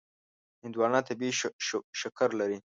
هندوانه 0.63 0.99
طبیعي 1.07 1.33
شکر 1.99 2.29
لري. 2.39 2.57